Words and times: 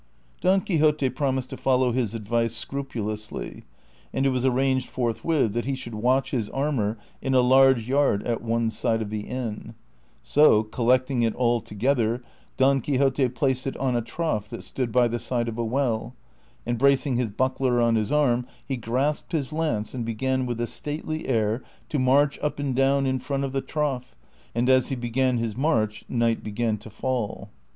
Don 0.41 0.61
Quixote 0.61 1.11
promised 1.11 1.51
to 1.51 1.57
follow 1.57 1.91
his 1.91 2.15
advice 2.15 2.55
scrupulously, 2.55 3.65
and 4.11 4.25
it 4.25 4.29
was 4.29 4.43
arranged 4.43 4.89
forthwith 4.89 5.53
that 5.53 5.65
he 5.65 5.75
should 5.75 5.93
watch 5.93 6.31
his 6.31 6.49
armor 6.49 6.97
in 7.21 7.35
a 7.35 7.39
large 7.41 7.87
yard 7.87 8.23
at 8.23 8.41
one 8.41 8.71
side 8.71 9.03
of 9.03 9.11
the 9.11 9.21
inn; 9.27 9.75
so, 10.23 10.63
collecting 10.63 11.21
it 11.21 11.35
all 11.35 11.61
together, 11.61 12.23
Don 12.57 12.81
Quixote 12.81 13.29
placed 13.29 13.67
it 13.67 13.77
on 13.77 13.95
a 13.95 14.01
trough 14.01 14.49
that 14.49 14.63
stood 14.63 14.91
by 14.91 15.07
the 15.07 15.19
side 15.19 15.47
of 15.47 15.59
a 15.59 15.63
well, 15.63 16.15
and 16.65 16.79
bracing 16.79 17.17
his 17.17 17.29
buckler 17.29 17.79
on 17.79 17.93
his 17.93 18.11
ami 18.11 18.43
he 18.65 18.77
grasped 18.77 19.33
his 19.33 19.53
lance 19.53 19.93
and 19.93 20.03
began 20.03 20.47
with 20.47 20.59
a 20.59 20.65
stately 20.65 21.27
air 21.27 21.61
to 21.89 21.99
march 21.99 22.39
up 22.41 22.57
and 22.57 22.75
down 22.75 23.05
in 23.05 23.19
front 23.19 23.43
of 23.43 23.53
the 23.53 23.61
trough, 23.61 24.15
and 24.55 24.67
as 24.67 24.87
he 24.87 24.95
l)egan 24.95 25.37
his 25.37 25.55
march 25.55 26.03
night 26.09 26.43
began 26.43 26.75
to 26.79 26.89
fall. 26.89 27.51